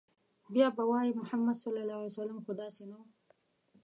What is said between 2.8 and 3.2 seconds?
نه و